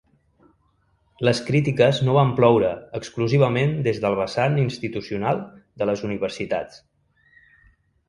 [1.29, 5.47] Les crítiques no van ploure exclusivament des del vessant institucional
[5.83, 6.87] de les universitats.